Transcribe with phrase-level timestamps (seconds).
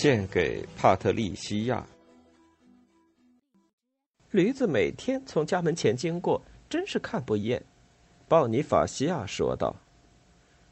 [0.00, 1.84] 献给帕特利西亚。
[4.30, 6.40] 驴子每天从家门前经过，
[6.70, 7.60] 真是看不厌。
[8.28, 9.74] 鲍尼法西亚说道：“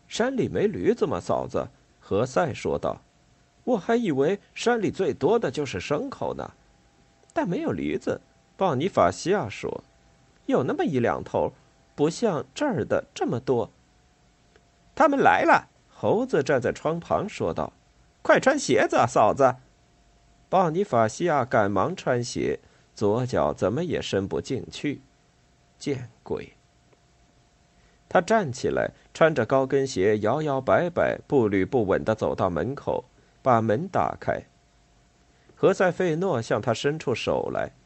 [0.06, 1.66] 山里没驴子吗，嫂子？”
[1.98, 3.02] 何塞说道
[3.66, 6.48] ：“我还以为山里最多的就是牲口呢。”
[7.34, 8.20] 但没有驴子，
[8.56, 9.82] 鲍尼法西亚说
[10.46, 11.52] ：“有那么一两头，
[11.96, 13.68] 不像这儿的这么多。”
[14.94, 17.72] 他们来了，猴子站在窗旁说道。
[18.26, 19.54] 快穿鞋子，嫂子！
[20.48, 22.58] 鲍尼法西亚赶忙穿鞋，
[22.92, 25.00] 左脚怎么也伸不进去。
[25.78, 26.54] 见鬼！
[28.08, 33.04] 他站起来，穿着高跟鞋，摇摇摆摆、步履不稳地走到门口，
[33.42, 34.42] 把门打开。
[35.54, 37.76] 何塞费诺向他伸出手来，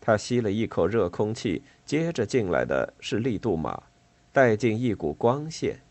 [0.00, 3.84] 他吸了一口热空气，接着进来的是利杜马，
[4.32, 5.82] 带进一股光线。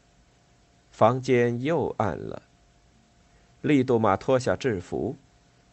[0.91, 2.41] 房间又暗了。
[3.63, 5.15] 利杜马脱下制服，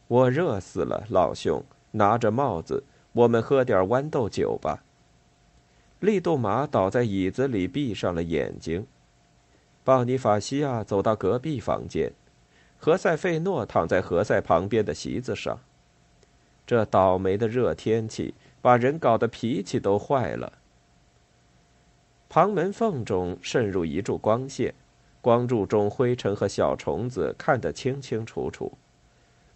[0.07, 4.85] 我热死了，老兄，拿着帽子，我们喝点豌豆酒吧。
[5.99, 8.87] 利杜马倒在椅子里，闭上了眼睛。
[9.83, 12.13] 鲍尼法西亚走到隔壁房间，
[12.79, 15.59] 何塞费诺躺在何塞旁边的席子上。
[16.65, 20.53] 这倒霉的热天气把人搞得脾气都坏了。
[22.29, 24.73] 旁门缝中渗入一柱光线。
[25.23, 28.73] 光柱中灰尘和小虫子看得清清楚楚，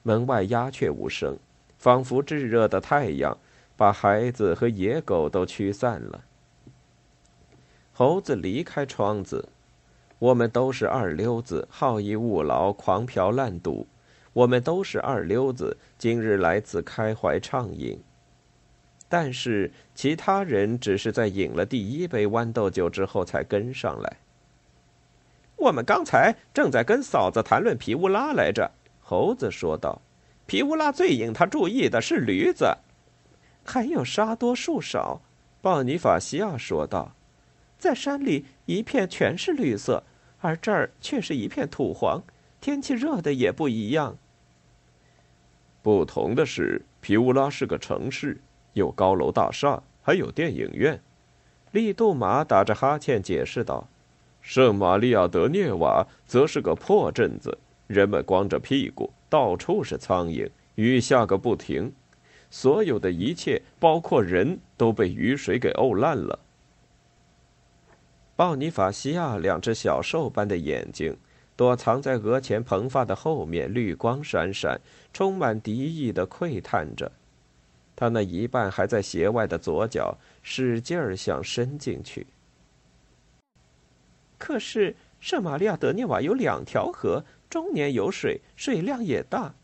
[0.03, 1.39] 门外鸦雀无声，
[1.79, 3.39] 仿佛炙热的太阳
[3.77, 6.25] 把孩子和野狗都驱散了。
[7.93, 9.49] 猴子离开窗子，
[10.19, 13.87] 我们都是二流子，好逸恶劳，狂嫖滥赌。
[14.33, 18.03] 我们都是二流子，今日来此开怀畅饮。
[19.09, 24.17] 但是其他人只是在饮了第一杯豌豆酒之后才跟上来。
[25.65, 28.71] 我们刚才正在跟嫂子谈论皮乌拉来着，
[29.01, 30.03] 猴子说道
[30.45, 32.77] ：“皮乌拉最引他注意的是驴子，
[33.65, 35.23] 还有沙多树少。”
[35.63, 37.15] 鲍尼法西亚说道
[37.79, 40.05] ：“在山里一片全是绿色，
[40.41, 42.23] 而这儿却是一片土黄。
[42.61, 44.19] 天气热的也不一样。
[45.81, 48.39] 不同的是，皮乌拉是个城市，
[48.75, 51.01] 有高楼大厦，还有电影院。”
[51.73, 53.89] 利杜马打着哈欠解释道。
[54.45, 57.57] 圣玛利亚德涅瓦则是个破镇子，
[57.87, 61.91] 人们光着屁股，到处是苍蝇，雨下个不停，
[62.51, 66.39] 所有的一切，包括人都被雨水给沤烂了。
[68.37, 71.17] 鲍尼法西亚两只小兽般的眼睛
[71.57, 74.79] 躲藏在额前蓬发的后面，绿光闪闪，
[75.15, 77.11] 充满敌意的窥探着。
[77.97, 82.27] 他那一半还在鞋外的左脚使劲儿想伸进去。
[84.45, 89.55] 可是圣玛利亚德涅瓦有两条河，终年有水，水量也大。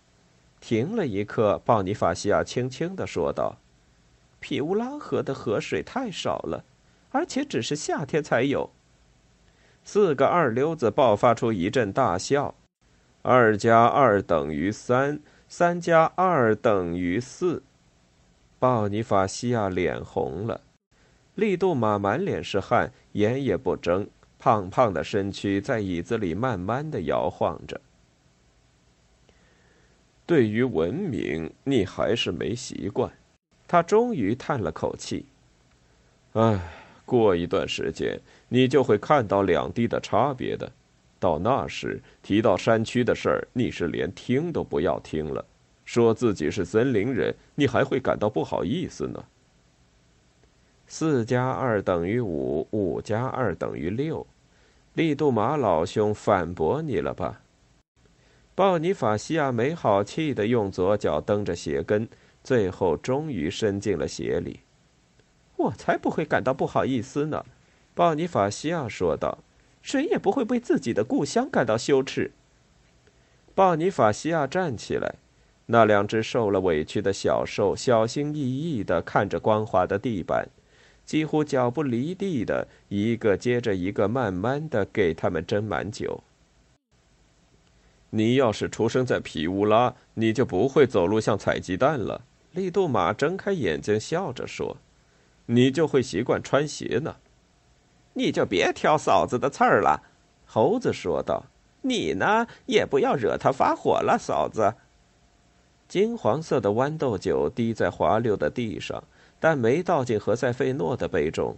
[0.58, 3.58] 停了一刻，鲍尼法西亚轻轻的说道
[4.40, 6.64] ：“皮乌拉河的河水太少了，
[7.10, 8.70] 而且只是夏天才有。”
[9.84, 12.54] 四个二溜子爆发出一阵大笑
[13.20, 17.62] ：“二加二等于三，三加二等于四。”
[18.58, 20.62] 鲍尼法西亚脸红了，
[21.34, 24.08] 利杜马满脸是汗，眼也不睁。
[24.40, 27.78] 胖胖的身躯在椅子里慢慢的摇晃着。
[30.24, 33.12] 对于文明，你还是没习惯。
[33.68, 35.26] 他终于叹了口气
[36.32, 36.58] ：“唉，
[37.04, 40.72] 过一段时间，你就会看到两地的差别的。
[41.18, 45.44] 到那时，提到山区的事儿，你是连听都不要听了。
[45.84, 49.22] 说自己是森林人，你还会感到不好意思呢。”
[50.86, 54.26] 四加二等于五，五加二等于六。
[55.00, 57.40] 利杜马老兄反驳你了吧？
[58.54, 62.06] 鲍尼法西亚没好气的用左脚蹬着鞋跟，
[62.44, 64.60] 最后终于伸进了鞋里。
[65.56, 67.46] 我才不会感到不好意思呢，
[67.94, 69.38] 鲍尼法西亚说道。
[69.80, 72.32] 谁也不会为自己的故乡感到羞耻。
[73.54, 75.14] 鲍尼法西亚站起来，
[75.64, 80.50] 那两只受了委屈的小兽小心翼翼的看着光滑的地板。
[81.10, 86.22] 几乎脚不离地的，一个接着一个，慢慢的给他们斟满酒。
[88.10, 92.22] 你要是出生在皮乌拉，你就不会走路像采鸡蛋了。
[92.52, 94.76] 利杜马睁开眼睛，笑着说
[95.46, 97.16] ：“你就会习惯穿鞋呢。”
[98.14, 100.00] 你就别挑嫂子的刺儿了，
[100.46, 101.46] 猴子说道。
[101.82, 104.74] “你呢，也不要惹他发火了，嫂子。”
[105.90, 109.02] 金黄色的豌豆酒滴在滑溜的地上，
[109.40, 111.56] 但没倒进何塞费诺的杯中。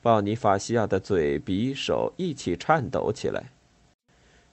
[0.00, 3.44] 鲍尼法西亚的嘴、鼻、手一起颤抖起来。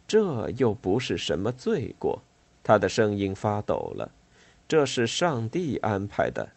[0.07, 2.21] 这又不是什么罪过，
[2.63, 4.11] 他的声音发抖了。
[4.67, 6.49] 这是上帝安排的，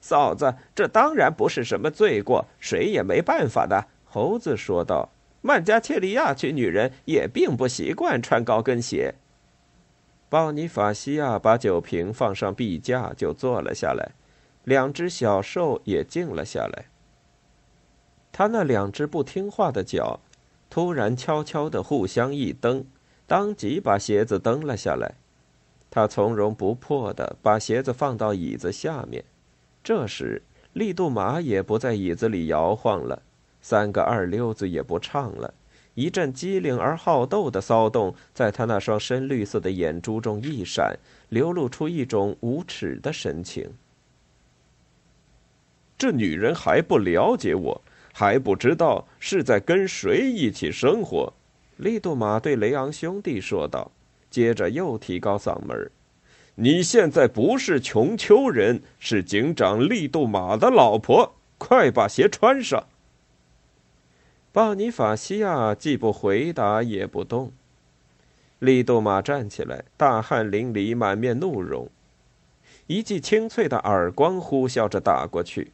[0.00, 3.86] 嫂子，这当然不是什么罪过，谁也没办法的。
[4.04, 5.10] 猴子说道
[5.40, 9.14] ：“曼加切利亚区女人也并不习惯穿高跟鞋。”
[10.28, 14.10] 鲍尼法西亚把酒瓶放上壁架，就坐了下来，
[14.64, 16.86] 两只小兽也静了下来。
[18.32, 20.20] 他那两只不听话的脚。
[20.70, 22.84] 突然，悄悄地互相一蹬，
[23.28, 25.14] 当即把鞋子蹬了下来。
[25.88, 29.24] 他从容不迫地把鞋子放到椅子下面。
[29.84, 33.22] 这时，利杜马也不在椅子里摇晃了，
[33.60, 35.54] 三个二溜子也不唱了。
[35.94, 43.70] 一阵机灵而好斗的骚动在他那双深绿色的眼珠中一闪，流露出一种无耻的神情。
[45.96, 47.82] 这女人还不了解我。
[48.16, 51.32] 还不知道是在跟谁一起生活，
[51.78, 53.90] 利杜马对雷昂兄弟说道，
[54.30, 55.90] 接着又提高嗓门
[56.54, 62.86] ：“你现在不是穷丘人，是警长利杜马的老婆，快把鞋穿上。”
[64.54, 67.50] 巴尼法西亚既不回答也不动。
[68.60, 71.88] 利杜马站起来，大汗淋漓，满面怒容，
[72.86, 75.72] 一记清脆的耳光呼啸着打过去，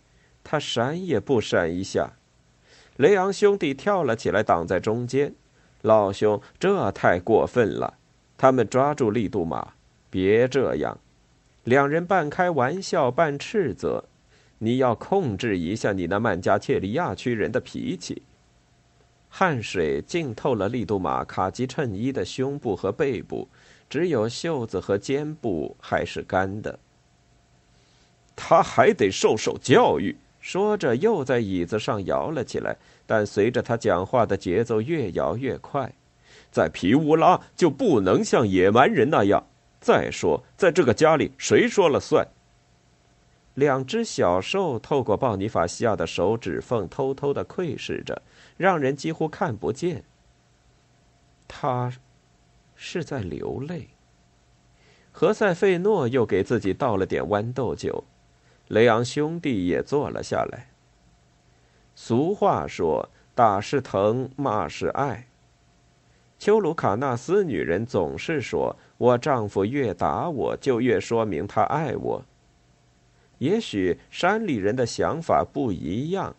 [0.50, 2.14] 他闪也不闪一下。
[2.96, 5.32] 雷昂兄弟跳了起来，挡在中间。
[5.82, 7.94] 老兄，这太过分了！
[8.36, 9.74] 他们抓住利杜马，
[10.10, 10.98] 别这样。
[11.62, 14.06] 两人半开玩笑，半斥责
[14.58, 18.22] ：“你要控制一下你那曼加切利亚区人的脾气。”
[19.30, 23.46] 汗水浸透了利杜马卡其衬衣的胸部和背部，
[23.88, 26.76] 只有袖子和肩部还是干的。
[28.34, 30.16] 他还得受受教育。
[30.40, 32.76] 说着，又在椅子上摇了起来。
[33.06, 35.92] 但随着他讲话的节奏越摇越快，
[36.50, 39.46] 在皮乌拉就不能像野蛮人那样。
[39.80, 42.26] 再说，在这个家里，谁说了算？
[43.54, 48.22] 两只小兽透过鲍尼法西亚的手指缝偷偷的窥视着，
[48.56, 50.04] 让人几乎看不见。
[51.48, 51.92] 他
[52.76, 53.88] 是在流泪。
[55.10, 58.04] 何塞费诺又给自己倒了点豌豆酒。
[58.70, 60.68] 雷昂兄弟也坐了下来。
[61.96, 65.26] 俗话说：“打是疼，骂是爱。”
[66.38, 72.24] 丘鲁卡纳斯女人总是说：“我丈夫越打我，就越说明他爱我。”
[73.38, 76.36] 也许山里人的想法不一样。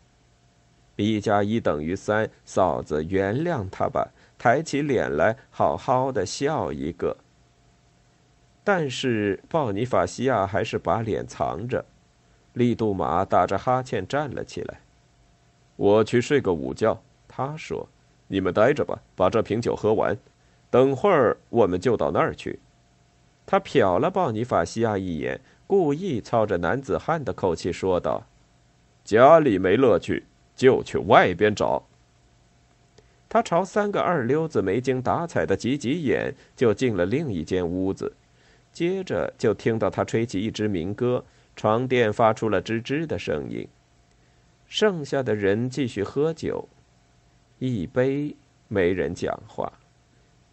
[0.96, 7.18] 一加一等于三，嫂子原谅他吧，抬起脸来，好好的笑一个。
[8.64, 11.84] 但是鲍尼法西亚还是把脸藏着。
[12.54, 14.80] 利杜马打着哈欠站了起来。
[15.76, 17.88] 我去睡个午觉，他说
[18.28, 20.18] ：“你们待着吧，把这瓶酒喝完，
[20.70, 22.60] 等会儿我们就到那儿去。”
[23.46, 28.24] 他瞟了鲍尼法西亚一眼，故意操着男子汉的口气说道
[29.04, 30.24] ：“家里没乐趣，
[30.56, 31.84] 就去外边找。”
[33.28, 38.14] 他朝三个二溜子没精打采的挤挤眼，就进了另一间屋子，
[38.72, 41.24] 接着就听到他吹起一支民歌。
[41.62, 43.68] 床垫发出了吱吱的声音。
[44.66, 46.68] 剩下的人继续喝酒，
[47.60, 48.36] 一杯
[48.68, 49.72] 没人讲话，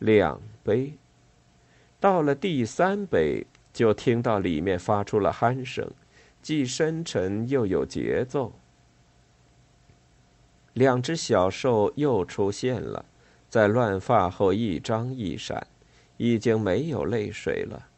[0.01, 0.99] 两杯，
[1.99, 5.91] 到了第三杯，就听到里面发出了鼾声，
[6.43, 8.53] 既深沉又有节奏。
[10.75, 13.07] 两只小兽又出现了，
[13.49, 15.67] 在乱发后一张一闪，
[16.19, 17.89] 已经没有泪水了。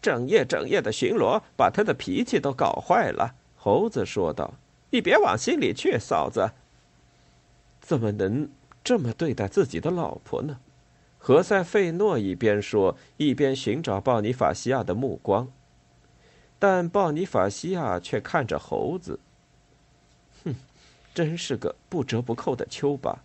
[0.00, 3.34] 整夜整夜的巡逻，把他的脾气都搞坏了。
[3.56, 4.54] 猴子说道
[4.90, 6.52] ：“你别往心里去，嫂子。
[7.80, 8.48] 怎么能
[8.84, 10.58] 这么对待自己的老婆呢？”
[11.18, 15.48] 何塞费诺一边说，一边寻找鲍尼法西亚的目光。
[16.58, 19.18] 但鲍尼法西亚却看着猴子。
[20.44, 20.54] 哼，
[21.12, 23.24] 真是个不折不扣的丘巴。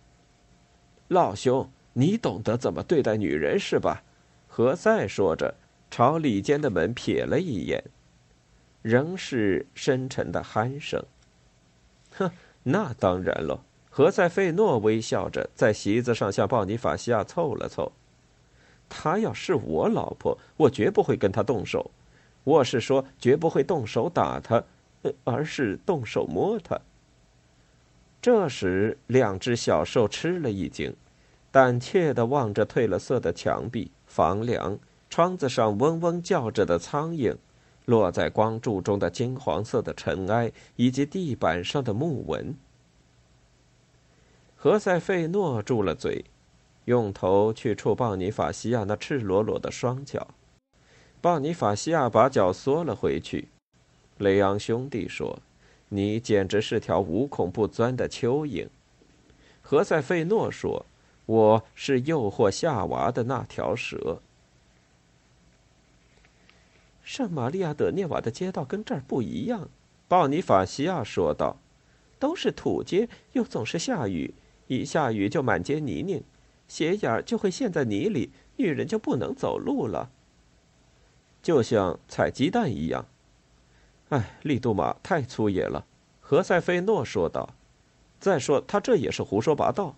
[1.06, 4.02] 老兄，你懂得怎么对待女人是吧？
[4.48, 5.54] 何塞说着。
[5.92, 7.84] 朝里间的门瞥了一眼，
[8.80, 11.04] 仍是深沉的鼾声。
[12.16, 12.30] 哼，
[12.62, 17.92] 那当然了，何塞费诺微笑着在席子上向鲍尼法西亚凑了凑。
[18.88, 21.90] 她要是我老婆，我绝不会跟她动手。
[22.44, 24.64] 我是说，绝不会动手打她，
[25.24, 26.80] 而是动手摸她。
[28.22, 30.96] 这时，两只小兽吃了一惊，
[31.50, 34.78] 胆怯的望着褪了色的墙壁、房梁、
[35.12, 37.36] 窗子上嗡嗡叫着的苍蝇，
[37.84, 42.56] 落在光柱中的金黄色的尘埃，以及地板上的木纹。
[44.56, 46.24] 何塞费诺住了嘴，
[46.86, 50.28] 用头去触鲍尼法西亚那赤裸裸的双脚。
[51.20, 53.48] 鲍尼法西亚把脚缩了回去。
[54.16, 55.40] 雷昂兄弟说
[55.90, 58.66] ：“你简直是条无孔不钻的蚯蚓。”
[59.60, 60.86] 何塞费诺说
[61.26, 64.22] ：“我是诱惑夏娃的那条蛇。”
[67.12, 69.68] 圣玛利亚德涅瓦的街道跟这儿不一样，
[70.08, 71.58] 鲍尼法西亚说道
[72.18, 74.32] ：“都是土街，又总是下雨。”
[74.66, 76.22] 一下雨就满街泥泞，
[76.66, 80.10] 鞋眼儿就会陷在泥里，女人就不能走路了。
[81.42, 83.04] 就像踩鸡蛋一样。
[84.08, 85.84] 哎，利杜马太粗野了，
[86.18, 87.50] 何塞菲诺说道。
[88.18, 89.96] 再说他这也是胡说八道。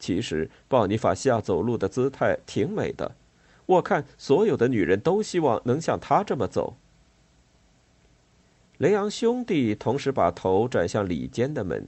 [0.00, 3.14] 其实鲍尼法西亚走路的姿态挺美的，
[3.68, 6.76] 我看所有的女人都希望能像他这么走。
[8.78, 11.86] 雷昂兄弟同时把头转向里间的门。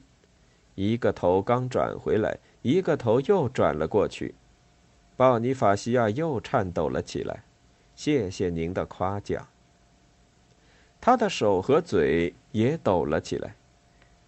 [0.75, 4.35] 一个头刚转回来，一个头又转了过去。
[5.17, 7.45] 鲍尼法西亚又颤抖了起来。
[7.95, 9.47] 谢谢您的夸奖。
[11.01, 13.55] 他的手和嘴也抖了起来，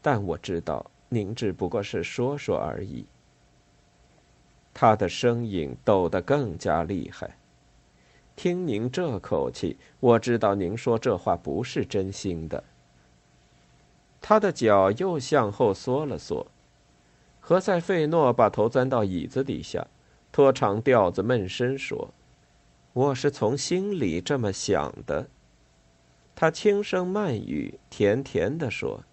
[0.01, 3.05] 但我知道您只不过是说说而已。
[4.73, 7.37] 他的声音抖得更加厉害。
[8.35, 12.65] 听您这口气，我知道您说这话不是真心的。
[14.21, 16.47] 他的脚又向后缩了缩，
[17.41, 19.87] 何塞费诺把头钻到椅子底下，
[20.31, 22.15] 拖长调子闷声说
[22.95, 25.29] ：“我是从心里这么想的。”
[26.35, 29.05] 他轻声慢语、甜甜地说：“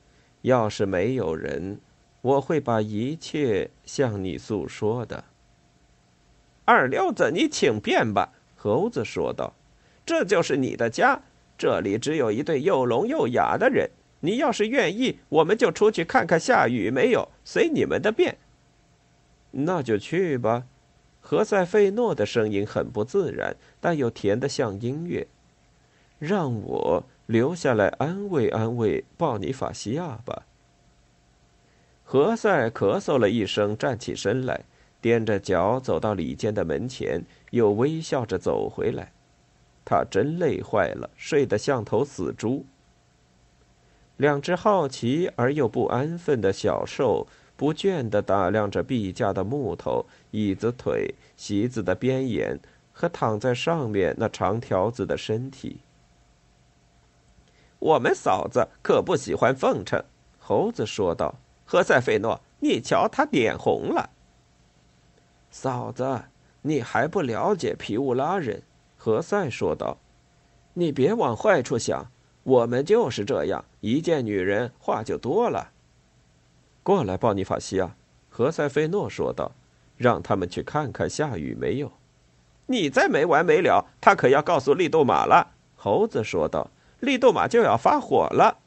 [0.44, 1.82] 要是没有人，
[2.22, 5.26] 我会把一切向你诉说的。”
[6.66, 9.54] 二流子，你请便吧。”猴子说道
[10.06, 11.22] ，“这就是你的家，
[11.58, 13.90] 这里只有一对又聋又哑的人。”
[14.22, 18.38] 你要是愿意，我们就出去看看下雨没有，随你们的便。
[19.52, 20.66] 那就去吧。
[21.22, 25.26] 何塞费诺的声音很不自然，但又甜得像音乐。
[26.18, 30.44] 让我留下来安慰安慰鲍尼法西亚吧。
[32.04, 34.66] 何塞咳嗽了一声，站起身来，
[35.02, 39.12] 踮着脚走到里间的门前，又微笑着走回来。
[39.86, 42.66] 他真累坏了，睡得像头死猪。
[44.18, 47.26] 两只好奇而又不安分的小兽，
[47.56, 52.60] 不倦地打量着壁架的木头、椅子腿、席子的边沿
[52.92, 55.80] 和躺在上面那长条子的身体。
[57.80, 60.04] 我们嫂子可不喜欢奉承，
[60.38, 61.36] 猴子说道。
[61.66, 64.10] 何塞费诺，你瞧，他脸红了。
[65.52, 66.24] 嫂子，
[66.62, 68.62] 你还不了解皮乌拉人，
[68.98, 69.98] 何塞说道。
[70.74, 72.10] 你别往坏处想。
[72.44, 75.72] 我们就是这样，一见女人话就多了。
[76.82, 77.96] 过来，鲍尼法西亚，
[78.30, 79.52] 何塞费诺说道
[79.98, 81.92] ：“让他们去看看下雨没有。”
[82.66, 88.58] 你再没完没了，他可要告诉利杜马了。”猴子说道：“利杜马就要发火了。”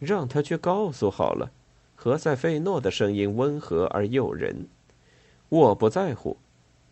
[0.00, 1.50] 让他去告诉好了。
[1.94, 4.66] 何塞费诺的声音温和而诱人。
[5.50, 6.38] 我不在乎，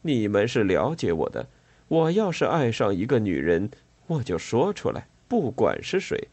[0.02, 1.46] 你们是了解我的。
[1.88, 3.70] 我要是爱上一个女人，
[4.06, 5.08] 我就说出来。
[5.26, 6.28] 不管是谁，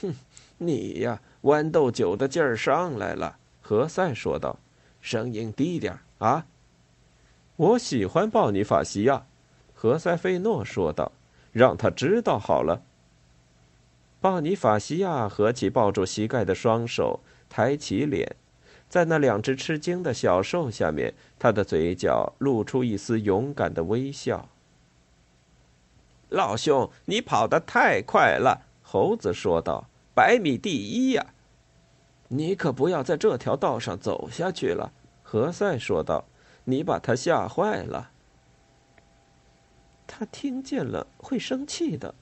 [0.00, 0.14] 哼，
[0.58, 4.58] 你呀，豌豆酒的劲儿上来了。”何塞说道
[5.00, 6.46] ，“声音低点啊。”
[7.56, 9.26] 我喜欢鲍尼法西亚，
[9.74, 11.12] 何塞费诺说道
[11.52, 12.82] ，“让他知道好了。”
[14.20, 18.34] 鲍尼法西亚合起抱住膝盖的双手，抬起脸，
[18.88, 24.48] 在那两只吃惊的小兽下面，他的嘴角露出一丝勇敢的微笑。
[26.30, 29.88] 老兄，你跑得太快了，猴子说道。
[30.14, 31.26] 百米第一呀！
[32.28, 34.92] 你可不要在这条道上走下去了，
[35.22, 36.24] 何塞说道。
[36.64, 38.10] 你把他吓坏了。
[40.06, 42.14] 他听见了会生气的。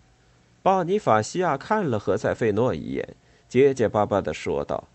[0.62, 3.16] 鲍尼法西亚看了何塞费诺一眼，
[3.48, 4.86] 结结巴巴的说道。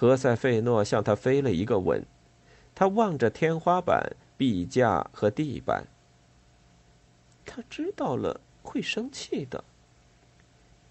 [0.00, 2.04] 何塞费诺向他飞了一个吻，
[2.72, 5.88] 他望着天花板、壁架和地板。
[7.44, 9.64] 他知道了会生气的，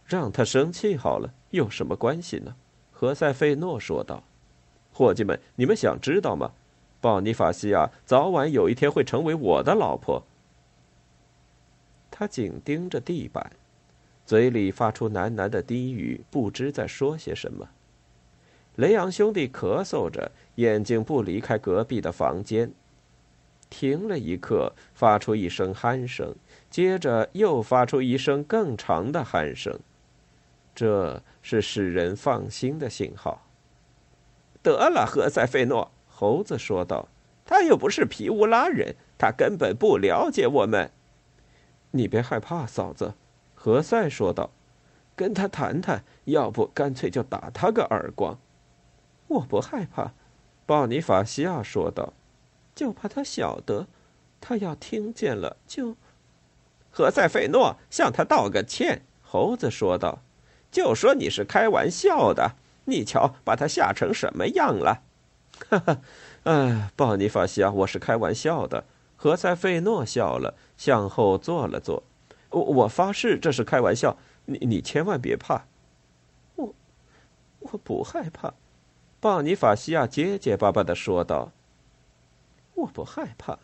[0.06, 2.58] 让他生气好了，有什么关系呢？
[2.92, 4.22] 何塞费诺说道。
[4.92, 6.52] 伙计们，你们想知道吗？
[7.00, 10.22] 鲍尼法西亚早晚有一天会成为我的老婆。
[12.12, 13.54] 他紧盯着地板，
[14.26, 17.70] 嘴里发出喃喃的低语，不知在说些什么。
[18.78, 22.72] 雷昂兄弟咳嗽着，眼睛不离开隔壁的房间。
[23.72, 26.36] 停了一刻，发出一声鼾声，
[26.70, 29.80] 接着又发出一声更长的鼾声，
[30.76, 33.48] 这是使人放心的信号。
[34.62, 37.08] 得了，何塞费诺，猴子说道
[37.46, 40.92] ：“他又不是皮乌拉人，他根本不了解我们。”
[41.92, 43.16] 你别害怕，嫂子，
[43.56, 44.52] 何塞说道
[45.18, 48.38] ：“跟他谈谈，要不干脆就打他个耳光。”
[49.28, 50.14] 我不害怕，
[50.66, 52.14] 鲍尼法西亚说道
[52.74, 53.88] ：“就怕他晓得，
[54.40, 55.96] 他要听见了就……”
[56.92, 60.20] 何塞费诺向他道个歉，猴子说道
[60.72, 62.56] ：“就说你是开玩笑的，
[62.86, 65.04] 你瞧把他吓成什么样了。”
[65.70, 66.02] 哈哈，
[66.44, 68.86] 哎，鲍尼法西亚，我是开玩笑的。
[69.16, 72.04] 何塞费诺笑了，向后坐了坐。
[72.50, 75.66] 我我发誓这是开玩笑，你你千万别怕。
[76.56, 76.74] 我
[77.60, 78.54] 我不害怕，
[79.20, 81.52] 鲍尼法西亚结结巴巴的说道。
[82.76, 83.58] 我不害怕。